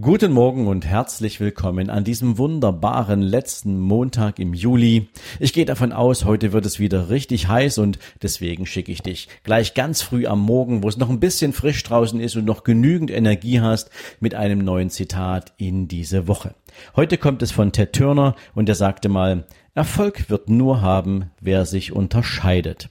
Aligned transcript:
Guten 0.00 0.32
Morgen 0.32 0.66
und 0.66 0.86
herzlich 0.86 1.40
willkommen 1.40 1.90
an 1.90 2.04
diesem 2.04 2.38
wunderbaren 2.38 3.20
letzten 3.20 3.78
Montag 3.78 4.38
im 4.38 4.54
Juli. 4.54 5.08
Ich 5.40 5.52
gehe 5.52 5.66
davon 5.66 5.92
aus, 5.92 6.24
heute 6.24 6.52
wird 6.52 6.64
es 6.64 6.78
wieder 6.78 7.10
richtig 7.10 7.48
heiß 7.48 7.78
und 7.78 7.98
deswegen 8.22 8.64
schicke 8.64 8.92
ich 8.92 9.02
dich 9.02 9.28
gleich 9.42 9.74
ganz 9.74 10.00
früh 10.00 10.26
am 10.26 10.40
Morgen, 10.40 10.82
wo 10.82 10.88
es 10.88 10.96
noch 10.96 11.10
ein 11.10 11.20
bisschen 11.20 11.52
frisch 11.52 11.82
draußen 11.82 12.18
ist 12.18 12.36
und 12.36 12.46
noch 12.46 12.64
genügend 12.64 13.10
Energie 13.10 13.60
hast, 13.60 13.90
mit 14.20 14.34
einem 14.34 14.60
neuen 14.60 14.88
Zitat 14.88 15.52
in 15.58 15.86
diese 15.86 16.28
Woche. 16.28 16.54
Heute 16.96 17.18
kommt 17.18 17.42
es 17.42 17.50
von 17.50 17.72
Ted 17.72 17.92
Turner 17.92 18.36
und 18.54 18.68
er 18.70 18.76
sagte 18.76 19.10
mal, 19.10 19.44
Erfolg 19.74 20.30
wird 20.30 20.48
nur 20.48 20.80
haben, 20.80 21.30
wer 21.40 21.66
sich 21.66 21.92
unterscheidet. 21.92 22.88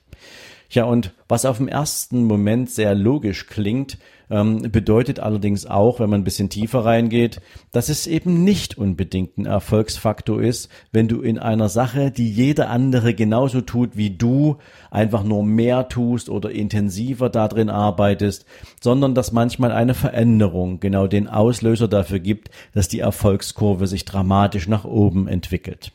Ja, 0.71 0.83
und 0.83 1.13
was 1.27 1.45
auf 1.45 1.57
den 1.57 1.67
ersten 1.67 2.25
Moment 2.25 2.69
sehr 2.69 2.93
logisch 2.93 3.47
klingt, 3.47 3.97
ähm, 4.29 4.71
bedeutet 4.71 5.19
allerdings 5.19 5.65
auch, 5.65 5.99
wenn 5.99 6.11
man 6.11 6.21
ein 6.21 6.25
bisschen 6.25 6.49
tiefer 6.49 6.85
reingeht, 6.85 7.41
dass 7.71 7.89
es 7.89 8.05
eben 8.05 8.43
nicht 8.43 8.77
unbedingt 8.77 9.39
ein 9.39 9.47
Erfolgsfaktor 9.47 10.39
ist, 10.39 10.69
wenn 10.91 11.07
du 11.07 11.21
in 11.21 11.39
einer 11.39 11.69
Sache, 11.69 12.11
die 12.11 12.31
jeder 12.31 12.69
andere 12.69 13.15
genauso 13.15 13.61
tut 13.61 13.97
wie 13.97 14.11
du, 14.11 14.57
einfach 14.91 15.23
nur 15.23 15.43
mehr 15.43 15.89
tust 15.89 16.29
oder 16.29 16.51
intensiver 16.51 17.29
darin 17.29 17.71
arbeitest, 17.71 18.45
sondern 18.79 19.15
dass 19.15 19.31
manchmal 19.31 19.71
eine 19.71 19.95
Veränderung 19.95 20.79
genau 20.79 21.07
den 21.07 21.27
Auslöser 21.27 21.87
dafür 21.87 22.20
gibt, 22.20 22.51
dass 22.76 22.87
die 22.87 22.99
Erfolgskurve 22.99 23.87
sich 23.87 24.05
dramatisch 24.05 24.67
nach 24.67 24.85
oben 24.85 25.27
entwickelt. 25.27 25.91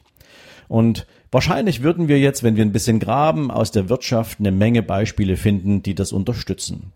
Und 0.69 1.07
Wahrscheinlich 1.35 1.83
würden 1.83 2.07
wir 2.07 2.21
jetzt, 2.21 2.45
wenn 2.45 2.55
wir 2.55 2.65
ein 2.65 2.71
bisschen 2.71 3.01
graben, 3.01 3.51
aus 3.51 3.73
der 3.73 3.89
Wirtschaft 3.89 4.39
eine 4.39 4.53
Menge 4.53 4.85
Beispiele 4.85 5.37
finden, 5.37 5.83
die 5.83 5.97
das 5.97 6.13
unterstützen. 6.13 6.93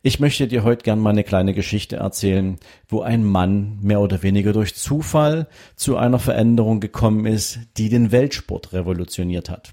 Ich 0.00 0.20
möchte 0.20 0.46
dir 0.46 0.62
heute 0.62 0.84
gern 0.84 1.00
mal 1.00 1.10
eine 1.10 1.24
kleine 1.24 1.54
Geschichte 1.54 1.96
erzählen, 1.96 2.60
wo 2.88 3.00
ein 3.00 3.24
Mann 3.24 3.80
mehr 3.82 3.98
oder 3.98 4.22
weniger 4.22 4.52
durch 4.52 4.76
Zufall 4.76 5.48
zu 5.74 5.96
einer 5.96 6.20
Veränderung 6.20 6.78
gekommen 6.78 7.26
ist, 7.26 7.58
die 7.78 7.88
den 7.88 8.12
Weltsport 8.12 8.72
revolutioniert 8.72 9.50
hat. 9.50 9.72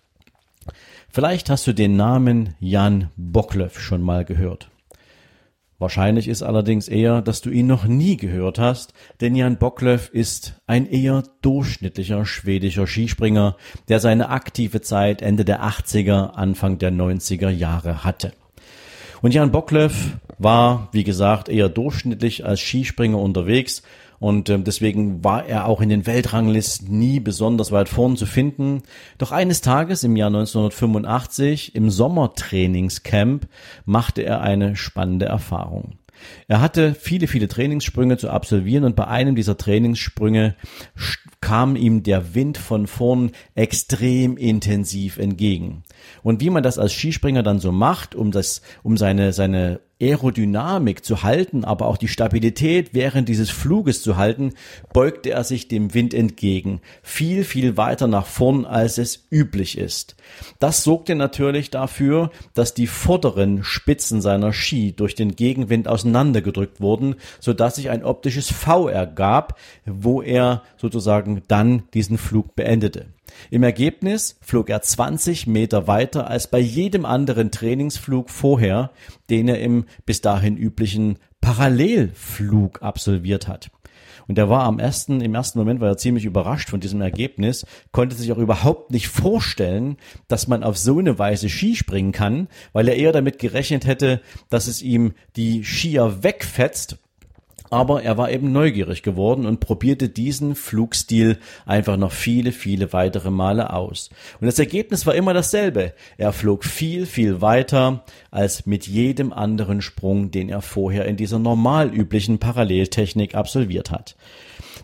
Vielleicht 1.09 1.51
hast 1.51 1.67
du 1.67 1.73
den 1.73 1.95
Namen 1.95 2.55
Jan 2.59 3.11
Bocklöff 3.17 3.79
schon 3.79 4.01
mal 4.01 4.25
gehört. 4.25 4.71
Wahrscheinlich 5.79 6.27
ist 6.27 6.41
allerdings 6.41 6.87
eher, 6.87 7.21
dass 7.21 7.41
du 7.41 7.51
ihn 7.51 7.67
noch 7.67 7.85
nie 7.85 8.17
gehört 8.17 8.57
hast, 8.57 8.93
denn 9.21 9.35
Jan 9.35 9.59
Bocklöff 9.59 10.09
ist 10.09 10.59
ein 10.65 10.87
eher 10.89 11.23
durchschnittlicher 11.43 12.25
schwedischer 12.25 12.87
Skispringer, 12.87 13.57
der 13.87 13.99
seine 13.99 14.29
aktive 14.29 14.81
Zeit 14.81 15.21
Ende 15.21 15.45
der 15.45 15.63
80er, 15.63 16.31
Anfang 16.31 16.79
der 16.79 16.91
90er 16.91 17.49
Jahre 17.49 18.03
hatte. 18.03 18.33
Und 19.21 19.35
Jan 19.35 19.51
Bocklöff 19.51 20.17
war, 20.39 20.89
wie 20.93 21.03
gesagt, 21.03 21.47
eher 21.47 21.69
durchschnittlich 21.69 22.43
als 22.43 22.59
Skispringer 22.59 23.19
unterwegs 23.19 23.83
und 24.19 24.49
äh, 24.49 24.59
deswegen 24.59 25.23
war 25.23 25.45
er 25.45 25.65
auch 25.65 25.81
in 25.81 25.89
den 25.89 26.05
Weltranglisten 26.05 26.97
nie 26.97 27.19
besonders 27.19 27.71
weit 27.71 27.89
vorn 27.89 28.17
zu 28.17 28.25
finden. 28.25 28.83
Doch 29.17 29.31
eines 29.31 29.61
Tages 29.61 30.03
im 30.03 30.15
Jahr 30.15 30.27
1985 30.27 31.75
im 31.75 31.89
Sommertrainingscamp 31.89 33.47
machte 33.85 34.23
er 34.23 34.41
eine 34.41 34.75
spannende 34.75 35.25
Erfahrung. 35.25 35.97
Er 36.47 36.61
hatte 36.61 36.95
viele, 36.95 37.27
viele 37.27 37.47
Trainingssprünge 37.47 38.17
zu 38.17 38.29
absolvieren 38.29 38.83
und 38.83 38.95
bei 38.95 39.07
einem 39.07 39.35
dieser 39.35 39.57
Trainingssprünge 39.57 40.55
kam 41.41 41.75
ihm 41.75 42.03
der 42.03 42.33
Wind 42.33 42.57
von 42.57 42.87
vorn 42.87 43.31
extrem 43.55 44.37
intensiv 44.37 45.17
entgegen. 45.17 45.83
Und 46.23 46.41
wie 46.41 46.49
man 46.49 46.63
das 46.63 46.79
als 46.79 46.93
Skispringer 46.93 47.43
dann 47.43 47.59
so 47.59 47.71
macht, 47.71 48.15
um 48.15 48.31
das, 48.31 48.61
um 48.83 48.97
seine, 48.97 49.33
seine 49.33 49.79
Aerodynamik 49.99 51.03
zu 51.03 51.23
halten, 51.23 51.65
aber 51.65 51.87
auch 51.87 51.97
die 51.97 52.07
Stabilität 52.07 52.93
während 52.93 53.27
dieses 53.29 53.49
Fluges 53.49 54.03
zu 54.03 54.17
halten, 54.17 54.53
beugte 54.93 55.31
er 55.31 55.43
sich 55.43 55.67
dem 55.67 55.93
Wind 55.93 56.13
entgegen, 56.13 56.81
viel, 57.01 57.43
viel 57.43 57.77
weiter 57.77 58.07
nach 58.07 58.25
vorn, 58.25 58.65
als 58.65 58.97
es 58.97 59.25
üblich 59.31 59.77
ist. 59.77 60.15
Das 60.59 60.83
sorgte 60.83 61.15
natürlich 61.15 61.71
dafür, 61.71 62.31
dass 62.53 62.73
die 62.73 62.87
vorderen 62.87 63.63
Spitzen 63.63 64.21
seiner 64.21 64.53
Ski 64.53 64.93
durch 64.93 65.15
den 65.15 65.35
Gegenwind 65.35 65.87
auseinandergedrückt 65.87 66.79
wurden, 66.79 67.15
so 67.39 67.53
dass 67.53 67.75
sich 67.75 67.89
ein 67.89 68.03
optisches 68.03 68.51
V 68.51 68.87
ergab, 68.87 69.57
wo 69.85 70.21
er 70.21 70.63
sozusagen 70.77 71.41
dann 71.47 71.83
diesen 71.93 72.17
Flug 72.17 72.55
beendete. 72.55 73.07
Im 73.49 73.63
Ergebnis 73.63 74.37
flog 74.41 74.69
er 74.69 74.81
20 74.81 75.47
Meter 75.47 75.87
weiter 75.87 76.29
als 76.29 76.47
bei 76.47 76.59
jedem 76.59 77.05
anderen 77.05 77.51
Trainingsflug 77.51 78.29
vorher, 78.29 78.91
den 79.29 79.47
er 79.47 79.59
im 79.59 79.85
bis 80.05 80.21
dahin 80.21 80.57
üblichen 80.57 81.17
Parallelflug 81.41 82.81
absolviert 82.81 83.47
hat. 83.47 83.69
Und 84.27 84.37
er 84.37 84.49
war 84.49 84.63
am 84.63 84.79
ersten, 84.79 85.21
im 85.21 85.33
ersten 85.33 85.57
Moment 85.57 85.79
war 85.79 85.89
er 85.89 85.97
ziemlich 85.97 86.25
überrascht 86.25 86.69
von 86.69 86.79
diesem 86.79 87.01
Ergebnis, 87.01 87.65
konnte 87.91 88.15
sich 88.15 88.31
auch 88.31 88.37
überhaupt 88.37 88.91
nicht 88.91 89.07
vorstellen, 89.07 89.97
dass 90.27 90.47
man 90.47 90.63
auf 90.63 90.77
so 90.77 90.99
eine 90.99 91.17
Weise 91.17 91.49
Ski 91.49 91.75
springen 91.75 92.11
kann, 92.11 92.47
weil 92.73 92.89
er 92.89 92.95
eher 92.95 93.13
damit 93.13 93.39
gerechnet 93.39 93.85
hätte, 93.85 94.21
dass 94.49 94.67
es 94.67 94.81
ihm 94.81 95.13
die 95.37 95.63
Skier 95.63 96.23
wegfetzt 96.23 96.97
aber 97.69 98.03
er 98.03 98.17
war 98.17 98.31
eben 98.31 98.51
neugierig 98.51 99.03
geworden 99.03 99.45
und 99.45 99.59
probierte 99.59 100.09
diesen 100.09 100.55
Flugstil 100.55 101.37
einfach 101.65 101.97
noch 101.97 102.11
viele, 102.11 102.51
viele 102.51 102.93
weitere 102.93 103.31
Male 103.31 103.73
aus. 103.73 104.09
Und 104.39 104.47
das 104.47 104.59
Ergebnis 104.59 105.05
war 105.05 105.15
immer 105.15 105.33
dasselbe. 105.33 105.93
Er 106.17 106.33
flog 106.33 106.63
viel, 106.65 107.05
viel 107.05 107.41
weiter 107.41 108.03
als 108.31 108.65
mit 108.65 108.87
jedem 108.87 109.33
anderen 109.33 109.81
Sprung, 109.81 110.31
den 110.31 110.49
er 110.49 110.61
vorher 110.61 111.05
in 111.05 111.17
dieser 111.17 111.39
normal 111.39 111.93
üblichen 111.93 112.39
Paralleltechnik 112.39 113.35
absolviert 113.35 113.91
hat. 113.91 114.15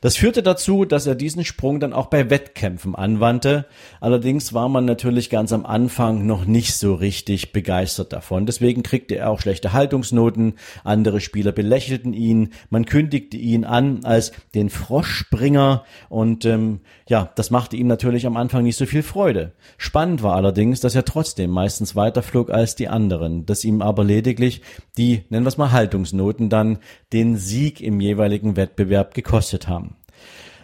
Das 0.03 0.17
führte 0.17 0.43
dazu, 0.43 0.83
dass 0.83 1.07
er 1.07 1.15
diesen 1.15 1.45
Sprung 1.45 1.79
dann 1.79 1.93
auch 1.93 2.07
bei 2.07 2.29
Wettkämpfen 2.29 2.93
anwandte. 2.93 3.67
Allerdings 4.01 4.53
war 4.53 4.67
man 4.67 4.83
natürlich 4.83 5.29
ganz 5.29 5.53
am 5.53 5.65
Anfang 5.65 6.25
noch 6.25 6.43
nicht 6.43 6.75
so 6.75 6.93
richtig 6.93 7.53
begeistert 7.53 8.11
davon. 8.11 8.45
Deswegen 8.45 8.83
kriegte 8.83 9.15
er 9.15 9.29
auch 9.29 9.39
schlechte 9.39 9.71
Haltungsnoten. 9.71 10.55
Andere 10.83 11.21
Spieler 11.21 11.53
belächelten 11.53 12.11
ihn. 12.11 12.49
Man 12.69 12.83
kündigte 12.83 13.37
ihn 13.37 13.63
an 13.63 14.03
als 14.03 14.33
den 14.53 14.69
Froschspringer 14.69 15.85
und 16.09 16.43
ähm, 16.43 16.81
ja, 17.07 17.31
das 17.37 17.49
machte 17.49 17.77
ihm 17.77 17.87
natürlich 17.87 18.25
am 18.25 18.35
Anfang 18.35 18.63
nicht 18.63 18.75
so 18.75 18.85
viel 18.85 19.03
Freude. 19.03 19.53
Spannend 19.77 20.21
war 20.21 20.35
allerdings, 20.35 20.81
dass 20.81 20.95
er 20.95 21.05
trotzdem 21.05 21.49
meistens 21.49 21.95
weiterflog 21.95 22.49
als 22.49 22.75
die 22.75 22.89
anderen, 22.89 23.45
dass 23.45 23.63
ihm 23.63 23.81
aber 23.81 24.03
lediglich 24.03 24.63
die, 24.97 25.23
nennen 25.29 25.45
wir 25.45 25.49
es 25.49 25.57
mal 25.57 25.71
Haltungsnoten 25.71 26.49
dann 26.49 26.79
den 27.13 27.37
Sieg 27.37 27.79
im 27.79 28.01
jeweiligen 28.01 28.57
Wettbewerb 28.57 29.13
gekostet 29.13 29.69
haben. 29.69 29.92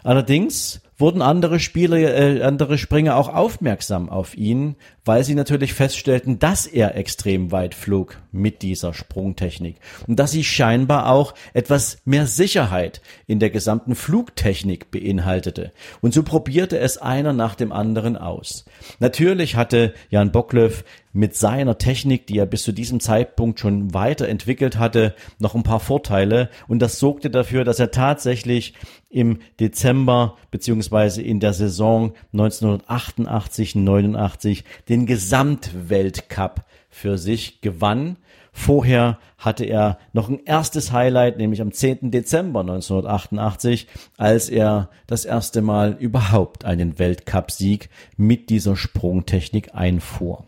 Allerdings 0.04 0.82
wurden 1.00 1.22
andere 1.22 1.60
Spieler, 1.60 1.98
äh, 1.98 2.44
andere 2.44 2.78
Springer 2.78 3.16
auch 3.16 3.34
aufmerksam 3.34 4.10
auf 4.10 4.36
ihn, 4.36 4.76
weil 5.06 5.24
sie 5.24 5.34
natürlich 5.34 5.74
feststellten, 5.74 6.40
dass 6.40 6.68
er 6.68 6.96
extrem 6.96 7.52
weit 7.52 7.74
flog 7.74 8.18
mit 8.32 8.62
dieser 8.62 8.94
Sprungtechnik 8.94 9.78
und 10.08 10.20
dass 10.20 10.32
sie 10.32 10.44
scheinbar 10.44 11.10
auch 11.10 11.34
etwas 11.54 12.00
mehr 12.04 12.28
Sicherheit 12.28 13.02
in 13.28 13.40
der 13.40 13.50
gesamten 13.50 13.96
Flugtechnik 13.96 14.92
beinhaltete. 14.92 15.72
Und 16.02 16.14
so 16.14 16.24
probierte 16.24 16.78
es 16.78 16.98
einer 16.98 17.32
nach 17.32 17.56
dem 17.56 17.72
anderen 17.72 18.18
aus. 18.18 18.66
Natürlich 19.00 19.56
hatte 19.56 19.94
Jan 20.10 20.32
Bocklöff 20.32 20.84
mit 21.12 21.36
seiner 21.36 21.78
Technik, 21.78 22.28
die 22.28 22.38
er 22.38 22.46
bis 22.46 22.64
zu 22.64 22.72
diesem 22.72 23.00
Zeitpunkt 23.00 23.60
schon 23.60 23.94
weiterentwickelt 23.94 24.78
hatte, 24.78 25.16
noch 25.40 25.56
ein 25.56 25.64
paar 25.64 25.80
Vorteile 25.80 26.50
und 26.68 26.80
das 26.80 27.00
sorgte 27.00 27.30
dafür, 27.30 27.64
dass 27.64 27.80
er 27.80 27.92
tatsächlich 27.92 28.74
im 29.10 29.40
Dezember 29.60 30.38
beziehungsweise 30.52 31.22
in 31.22 31.40
der 31.40 31.54
Saison 31.54 32.14
1988-89 32.34 34.64
den 34.88 35.06
Gesamtweltcup 35.06 36.66
für 36.90 37.18
sich 37.18 37.62
gewann. 37.62 38.18
Vorher 38.52 39.20
hatte 39.38 39.64
er 39.64 40.00
noch 40.12 40.28
ein 40.28 40.42
erstes 40.44 40.92
Highlight, 40.92 41.38
nämlich 41.38 41.62
am 41.62 41.72
10. 41.72 42.12
Dezember 42.12 42.60
1988, 42.62 43.88
als 44.18 44.50
er 44.50 44.90
das 45.08 45.26
erste 45.26 45.62
Mal 45.62 45.96
überhaupt 46.00 46.66
einen 46.66 47.00
Weltcupsieg 47.00 47.90
mit 48.18 48.50
dieser 48.50 48.76
Sprungtechnik 48.76 49.76
einfuhr. 49.76 50.46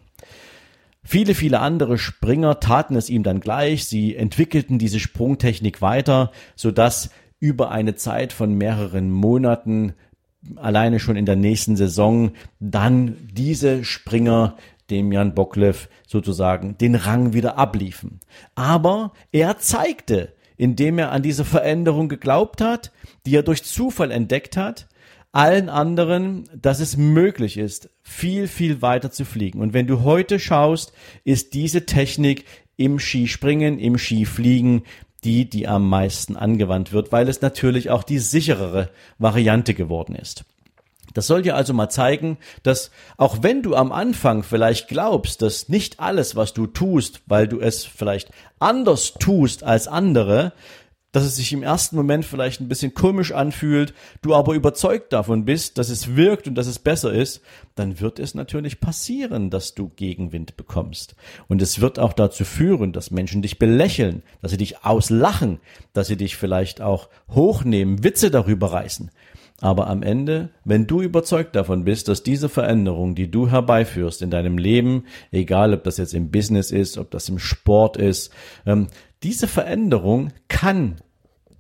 Viele, 1.04 1.34
viele 1.34 1.60
andere 1.60 1.98
Springer 1.98 2.60
taten 2.60 2.96
es 2.96 3.10
ihm 3.10 3.24
dann 3.24 3.40
gleich. 3.40 3.86
Sie 3.86 4.16
entwickelten 4.16 4.78
diese 4.78 5.00
Sprungtechnik 5.00 5.82
weiter, 5.82 6.32
so 6.56 6.72
dass 6.72 7.10
über 7.40 7.72
eine 7.72 7.96
Zeit 7.96 8.34
von 8.34 8.54
mehreren 8.54 9.12
Monaten 9.12 9.94
alleine 10.56 11.00
schon 11.00 11.16
in 11.16 11.26
der 11.26 11.36
nächsten 11.36 11.76
Saison 11.76 12.32
dann 12.60 13.18
diese 13.34 13.84
Springer 13.84 14.58
dem 14.90 15.12
Jan 15.12 15.34
Bocklev 15.34 15.90
sozusagen 16.06 16.78
den 16.78 16.96
Rang 16.96 17.34
wieder 17.34 17.58
abliefen. 17.58 18.20
Aber 18.56 19.14
er 19.32 19.58
zeigte, 19.58 20.34
indem 20.58 21.00
er 21.00 21.12
an 21.12 21.24
diese 21.24 21.46
Veränderung 21.46 22.10
geglaubt 22.10 22.62
hat, 22.62 22.92
die 23.26 23.36
er 23.36 23.44
durch 23.44 23.64
Zufall 23.64 24.12
entdeckt 24.12 24.58
hat, 24.58 24.88
allen 25.32 25.70
anderen, 25.70 26.50
dass 26.56 26.80
es 26.80 26.98
möglich 26.98 27.58
ist, 27.58 27.90
viel, 28.02 28.48
viel 28.48 28.82
weiter 28.82 29.12
zu 29.12 29.26
fliegen. 29.26 29.62
Und 29.62 29.74
wenn 29.74 29.88
du 29.88 30.04
heute 30.04 30.40
schaust, 30.40 30.94
ist 31.24 31.54
diese 31.54 31.86
Technik 31.86 32.46
im 32.76 33.00
Skispringen, 33.00 33.80
im 33.80 33.98
Skifliegen 33.98 34.84
die, 35.24 35.50
die 35.50 35.68
am 35.68 35.88
meisten 35.88 36.36
angewandt 36.36 36.94
wird, 36.94 37.12
weil 37.12 37.30
es 37.30 37.42
natürlich 37.42 37.92
auch 37.92 38.04
die 38.04 38.20
sicherere 38.20 38.90
Variante 39.20 39.74
geworden 39.74 40.16
ist. 40.16 40.46
Das 41.14 41.28
soll 41.28 41.42
dir 41.42 41.56
also 41.56 41.74
mal 41.74 41.90
zeigen, 41.90 42.38
dass 42.64 42.90
auch 43.18 43.40
wenn 43.42 43.62
du 43.62 43.76
am 43.76 43.92
Anfang 43.92 44.44
vielleicht 44.44 44.88
glaubst, 44.88 45.42
dass 45.42 45.68
nicht 45.68 46.00
alles, 46.00 46.36
was 46.36 46.54
du 46.54 46.68
tust, 46.68 47.22
weil 47.28 47.48
du 47.48 47.60
es 47.60 47.84
vielleicht 47.84 48.32
anders 48.60 49.14
tust 49.20 49.64
als 49.64 49.88
andere, 49.88 50.54
dass 51.12 51.24
es 51.24 51.36
sich 51.36 51.52
im 51.52 51.64
ersten 51.64 51.96
Moment 51.96 52.26
vielleicht 52.26 52.62
ein 52.62 52.68
bisschen 52.68 52.94
komisch 52.94 53.32
anfühlt, 53.32 53.94
du 54.22 54.34
aber 54.34 54.54
überzeugt 54.54 55.14
davon 55.14 55.46
bist, 55.46 55.78
dass 55.78 55.90
es 55.90 56.16
wirkt 56.16 56.48
und 56.48 56.56
dass 56.56 56.68
es 56.68 56.80
besser 56.80 57.12
ist, 57.12 57.42
dann 57.76 58.00
wird 58.00 58.20
es 58.20 58.34
natürlich 58.34 58.80
passieren, 58.80 59.50
dass 59.50 59.76
du 59.76 59.90
Gegenwind 59.96 60.58
bekommst. 60.58 61.16
Und 61.48 61.62
es 61.62 61.82
wird 61.82 62.00
auch 62.00 62.14
dazu 62.14 62.46
führen, 62.46 62.94
dass 62.94 63.12
Menschen 63.12 63.42
dich 63.42 63.60
belächeln, 63.60 64.24
dass 64.42 64.52
sie 64.52 64.58
dich 64.58 64.86
auslachen, 64.86 65.60
dass 65.94 66.08
sie 66.08 66.18
dich 66.18 66.38
vielleicht 66.38 66.82
auch 66.82 67.10
hochnehmen, 67.30 68.04
Witze 68.04 68.32
darüber 68.32 68.72
reißen. 68.72 69.12
Aber 69.62 69.88
am 69.88 70.02
Ende, 70.02 70.50
wenn 70.66 70.88
du 70.88 71.02
überzeugt 71.02 71.56
davon 71.56 71.84
bist, 71.84 72.08
dass 72.08 72.24
diese 72.24 72.50
Veränderung, 72.50 73.14
die 73.14 73.30
du 73.30 73.48
herbeiführst 73.48 74.24
in 74.24 74.32
deinem 74.32 74.58
Leben, 74.58 75.06
egal 75.32 75.76
ob 75.76 75.84
das 75.84 75.98
jetzt 75.98 76.16
im 76.16 76.32
Business 76.32 76.72
ist, 76.72 76.98
ob 76.98 77.12
das 77.12 77.30
im 77.30 77.38
Sport 77.38 77.96
ist, 77.96 78.32
ähm, 78.66 78.88
diese 79.24 79.48
Veränderung 79.48 80.32
kann 80.48 80.98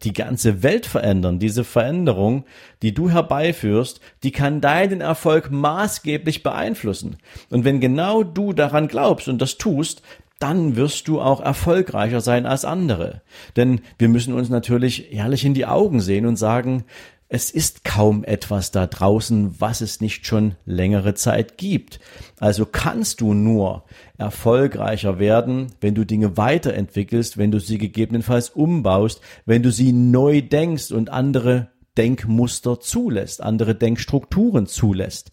die 0.03 0.13
ganze 0.13 0.63
Welt 0.63 0.85
verändern. 0.85 1.39
Diese 1.39 1.63
Veränderung, 1.63 2.45
die 2.81 2.93
du 2.93 3.09
herbeiführst, 3.09 4.01
die 4.23 4.31
kann 4.31 4.61
deinen 4.61 5.01
Erfolg 5.01 5.51
maßgeblich 5.51 6.43
beeinflussen. 6.43 7.17
Und 7.49 7.65
wenn 7.65 7.79
genau 7.79 8.23
du 8.23 8.53
daran 8.53 8.87
glaubst 8.87 9.27
und 9.27 9.41
das 9.41 9.57
tust, 9.57 10.01
dann 10.39 10.75
wirst 10.75 11.07
du 11.07 11.21
auch 11.21 11.39
erfolgreicher 11.39 12.19
sein 12.19 12.47
als 12.47 12.65
andere. 12.65 13.21
Denn 13.55 13.81
wir 13.99 14.09
müssen 14.09 14.33
uns 14.33 14.49
natürlich 14.49 15.13
ehrlich 15.13 15.45
in 15.45 15.53
die 15.53 15.67
Augen 15.67 16.01
sehen 16.01 16.25
und 16.25 16.35
sagen, 16.35 16.85
es 17.33 17.49
ist 17.49 17.85
kaum 17.85 18.25
etwas 18.25 18.71
da 18.71 18.87
draußen, 18.87 19.55
was 19.57 19.79
es 19.79 20.01
nicht 20.01 20.27
schon 20.27 20.55
längere 20.65 21.13
Zeit 21.13 21.57
gibt. 21.57 22.01
Also 22.41 22.65
kannst 22.65 23.21
du 23.21 23.33
nur 23.33 23.85
erfolgreicher 24.17 25.17
werden, 25.17 25.67
wenn 25.79 25.95
du 25.95 26.05
Dinge 26.05 26.35
weiterentwickelst, 26.35 27.37
wenn 27.37 27.49
du 27.49 27.59
sie 27.61 27.77
gegebenenfalls 27.77 28.49
umbaust, 28.49 29.21
wenn 29.45 29.63
du 29.63 29.71
sie 29.71 29.93
neu 29.93 30.41
denkst 30.41 30.91
und 30.91 31.09
andere 31.09 31.69
Denkmuster 31.97 32.81
zulässt, 32.81 33.41
andere 33.41 33.75
Denkstrukturen 33.75 34.67
zulässt. 34.67 35.31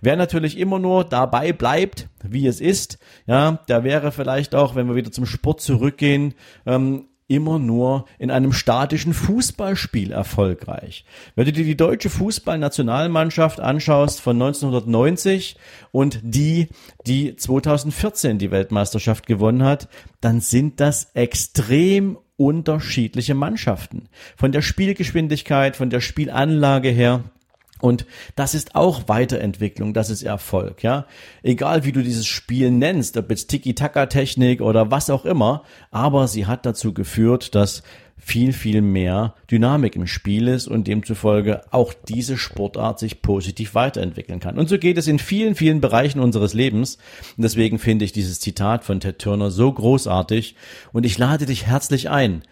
Wer 0.00 0.14
natürlich 0.14 0.56
immer 0.56 0.78
nur 0.78 1.02
dabei 1.02 1.52
bleibt, 1.52 2.08
wie 2.22 2.46
es 2.46 2.60
ist, 2.60 3.00
ja, 3.26 3.58
der 3.68 3.82
wäre 3.82 4.12
vielleicht 4.12 4.54
auch, 4.54 4.76
wenn 4.76 4.86
wir 4.86 4.94
wieder 4.94 5.10
zum 5.10 5.26
Sport 5.26 5.60
zurückgehen, 5.60 6.34
ähm, 6.64 7.06
immer 7.30 7.60
nur 7.60 8.06
in 8.18 8.30
einem 8.32 8.52
statischen 8.52 9.14
Fußballspiel 9.14 10.10
erfolgreich. 10.10 11.04
Wenn 11.36 11.44
du 11.44 11.52
dir 11.52 11.64
die 11.64 11.76
deutsche 11.76 12.10
Fußballnationalmannschaft 12.10 13.60
anschaust 13.60 14.20
von 14.20 14.36
1990 14.36 15.56
und 15.92 16.18
die, 16.22 16.68
die 17.06 17.36
2014 17.36 18.38
die 18.38 18.50
Weltmeisterschaft 18.50 19.26
gewonnen 19.26 19.62
hat, 19.62 19.88
dann 20.20 20.40
sind 20.40 20.80
das 20.80 21.12
extrem 21.14 22.18
unterschiedliche 22.36 23.34
Mannschaften. 23.34 24.08
Von 24.36 24.50
der 24.50 24.62
Spielgeschwindigkeit, 24.62 25.76
von 25.76 25.88
der 25.88 26.00
Spielanlage 26.00 26.88
her. 26.88 27.22
Und 27.80 28.06
das 28.36 28.54
ist 28.54 28.74
auch 28.74 29.08
Weiterentwicklung, 29.08 29.94
das 29.94 30.10
ist 30.10 30.22
Erfolg, 30.22 30.82
ja. 30.82 31.06
Egal 31.42 31.84
wie 31.84 31.92
du 31.92 32.02
dieses 32.02 32.26
Spiel 32.26 32.70
nennst, 32.70 33.16
ob 33.16 33.30
jetzt 33.30 33.48
Tiki-Taka-Technik 33.48 34.60
oder 34.60 34.90
was 34.90 35.10
auch 35.10 35.24
immer, 35.24 35.64
aber 35.90 36.28
sie 36.28 36.46
hat 36.46 36.66
dazu 36.66 36.92
geführt, 36.92 37.54
dass 37.54 37.82
viel, 38.20 38.52
viel 38.52 38.82
mehr 38.82 39.34
Dynamik 39.50 39.96
im 39.96 40.06
Spiel 40.06 40.46
ist 40.48 40.68
und 40.68 40.86
demzufolge 40.86 41.62
auch 41.72 41.94
diese 41.94 42.36
Sportart 42.36 42.98
sich 42.98 43.22
positiv 43.22 43.74
weiterentwickeln 43.74 44.40
kann. 44.40 44.58
Und 44.58 44.68
so 44.68 44.78
geht 44.78 44.98
es 44.98 45.08
in 45.08 45.18
vielen, 45.18 45.54
vielen 45.54 45.80
Bereichen 45.80 46.20
unseres 46.20 46.54
Lebens. 46.54 46.98
Und 47.36 47.42
deswegen 47.42 47.78
finde 47.78 48.04
ich 48.04 48.12
dieses 48.12 48.38
Zitat 48.38 48.84
von 48.84 49.00
Ted 49.00 49.18
Turner 49.18 49.50
so 49.50 49.72
großartig 49.72 50.54
und 50.92 51.06
ich 51.06 51.18
lade 51.18 51.46
dich 51.46 51.66
herzlich 51.66 52.10
ein. 52.10 52.42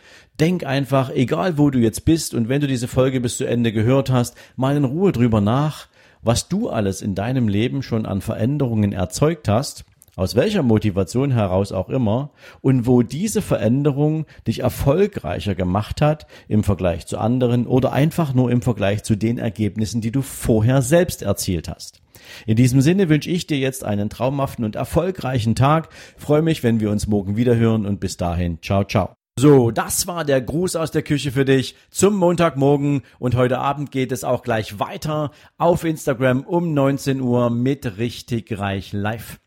Denk 0.41 0.65
einfach, 0.65 1.11
egal 1.11 1.59
wo 1.59 1.71
du 1.71 1.79
jetzt 1.79 2.05
bist 2.05 2.33
und 2.33 2.49
wenn 2.49 2.61
du 2.61 2.67
diese 2.67 2.89
Folge 2.89 3.21
bis 3.21 3.37
zu 3.37 3.45
Ende 3.45 3.73
gehört 3.73 4.11
hast, 4.11 4.37
mal 4.57 4.77
in 4.77 4.85
Ruhe 4.85 5.13
drüber 5.13 5.41
nach, 5.41 5.89
was 6.23 6.49
du 6.49 6.69
alles 6.69 7.03
in 7.03 7.15
deinem 7.15 7.49
Leben 7.49 7.83
schon 7.83 8.07
an 8.07 8.21
Veränderungen 8.21 8.93
erzeugt 8.93 9.49
hast 9.49 9.85
aus 10.19 10.35
welcher 10.35 10.65
Motivation 10.65 11.31
heraus 11.31 11.71
auch 11.71 11.89
immer, 11.89 12.33
und 12.61 12.87
wo 12.87 13.03
diese 13.03 13.41
Veränderung 13.41 14.27
dich 14.47 14.61
erfolgreicher 14.61 15.55
gemacht 15.55 16.03
hat 16.03 16.27
im 16.49 16.65
Vergleich 16.65 17.07
zu 17.07 17.19
anderen 17.19 17.67
oder 17.67 17.93
einfach 17.93 18.35
nur 18.35 18.51
im 18.51 18.61
Vergleich 18.61 19.05
zu 19.05 19.15
den 19.15 19.39
Ergebnissen, 19.39 20.01
die 20.01 20.11
du 20.11 20.23
vorher 20.23 20.83
selbst 20.83 21.23
erzielt 21.23 21.69
hast. 21.69 22.03
In 22.47 22.57
diesem 22.57 22.81
Sinne 22.81 23.09
wünsche 23.09 23.31
ich 23.31 23.47
dir 23.47 23.59
jetzt 23.59 23.85
einen 23.85 24.11
traumhaften 24.11 24.65
und 24.65 24.75
erfolgreichen 24.75 25.55
Tag. 25.55 25.89
freue 26.17 26.43
mich, 26.43 26.65
wenn 26.65 26.81
wir 26.81 26.91
uns 26.91 27.07
morgen 27.07 27.37
wieder 27.37 27.55
hören 27.55 27.87
und 27.87 28.01
bis 28.01 28.17
dahin, 28.17 28.59
ciao, 28.61 28.83
ciao. 28.85 29.11
So, 29.39 29.71
das 29.71 30.09
war 30.09 30.25
der 30.25 30.41
Gruß 30.41 30.75
aus 30.75 30.91
der 30.91 31.03
Küche 31.03 31.31
für 31.31 31.45
dich 31.45 31.77
zum 31.91 32.17
Montagmorgen 32.17 33.03
und 33.21 33.37
heute 33.37 33.59
Abend 33.61 33.93
geht 33.93 34.11
es 34.11 34.25
auch 34.25 34.43
gleich 34.43 34.81
weiter 34.81 35.31
auf 35.59 35.85
Instagram 35.85 36.43
um 36.43 36.75
19 36.75 37.21
Uhr 37.21 37.51
mit 37.51 37.99
richtig 37.99 38.59
reich 38.59 38.93
live. 38.93 39.39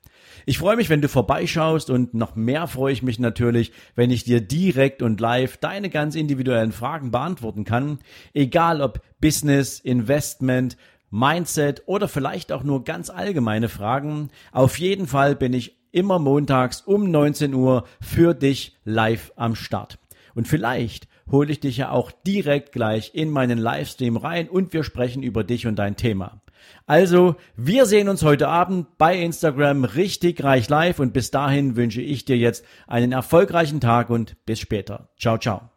Ich 0.46 0.58
freue 0.58 0.76
mich, 0.76 0.90
wenn 0.90 1.02
du 1.02 1.10
vorbeischaust 1.10 1.90
und 1.90 2.14
noch 2.14 2.36
mehr 2.36 2.68
freue 2.68 2.94
ich 2.94 3.04
mich 3.04 3.20
natürlich, 3.20 3.72
wenn 3.96 4.12
ich 4.12 4.24
dir 4.24 4.42
direkt 4.42 5.02
und 5.02 5.20
live 5.20 5.58
deine 5.58 5.90
ganz 5.90 6.16
individuellen 6.16 6.72
Fragen 6.72 7.12
beantworten 7.12 7.64
kann. 7.64 8.00
Egal 8.34 8.82
ob 8.82 9.02
Business, 9.20 9.80
Investment, 9.80 10.78
Mindset 11.10 11.84
oder 11.86 12.08
vielleicht 12.08 12.52
auch 12.52 12.64
nur 12.64 12.84
ganz 12.84 13.10
allgemeine 13.10 13.70
Fragen. 13.70 14.30
Auf 14.52 14.80
jeden 14.80 15.08
Fall 15.08 15.36
bin 15.36 15.54
ich 15.54 15.78
immer 15.92 16.20
montags 16.20 16.82
um 16.82 17.12
19 17.12 17.54
Uhr 17.54 17.86
für 18.00 18.34
dich 18.34 18.78
live 18.86 19.34
am 19.36 19.56
Start. 19.56 20.00
Und 20.34 20.48
vielleicht 20.48 21.08
hole 21.30 21.52
ich 21.52 21.60
dich 21.60 21.78
ja 21.78 21.92
auch 21.92 22.12
direkt 22.12 22.72
gleich 22.72 23.12
in 23.14 23.30
meinen 23.30 23.58
Livestream 23.58 24.18
rein 24.18 24.50
und 24.50 24.74
wir 24.74 24.84
sprechen 24.84 25.24
über 25.24 25.44
dich 25.44 25.68
und 25.68 25.76
dein 25.78 25.96
Thema. 25.96 26.42
Also, 26.86 27.36
wir 27.56 27.86
sehen 27.86 28.10
uns 28.10 28.24
heute 28.24 28.48
Abend 28.48 28.98
bei 28.98 29.18
Instagram 29.18 29.86
richtig 29.86 30.44
reich 30.44 30.70
live 30.70 31.00
und 31.00 31.14
bis 31.14 31.32
dahin 31.32 31.76
wünsche 31.76 32.02
ich 32.02 32.26
dir 32.26 32.38
jetzt 32.38 32.66
einen 32.88 33.12
erfolgreichen 33.12 33.80
Tag 33.80 34.10
und 34.10 34.36
bis 34.46 34.60
später. 34.60 35.10
Ciao, 35.18 35.38
ciao. 35.38 35.70